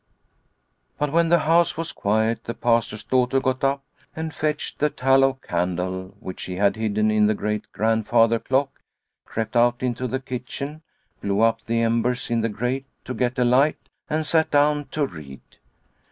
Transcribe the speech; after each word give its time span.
But 0.97 1.11
when 1.11 1.29
the 1.29 1.37
house 1.37 1.77
was 1.77 1.91
quiet, 1.91 2.45
the 2.45 2.55
Pastor's 2.55 3.03
daughter 3.03 3.39
got 3.39 3.63
up 3.63 3.83
and 4.15 4.33
fetched 4.33 4.79
the 4.79 4.89
tallow 4.89 5.33
candle 5.33 6.15
which 6.19 6.39
she 6.39 6.55
had 6.55 6.75
hidden 6.75 7.11
in 7.11 7.27
the 7.27 7.35
great 7.35 7.71
grandfather 7.71 8.39
clock, 8.39 8.81
crept 9.27 9.55
out 9.55 9.83
into 9.83 10.07
the 10.07 10.19
kitchen, 10.19 10.81
blew 11.21 11.41
up 11.41 11.63
the 11.67 11.81
embers 11.83 12.31
in 12.31 12.41
the 12.41 12.49
grate 12.49 12.87
to 13.05 13.13
get 13.13 13.37
a 13.37 13.45
light 13.45 13.77
and 14.09 14.25
sat 14.25 14.49
down 14.49 14.85
to 14.85 15.05
read. 15.05 15.41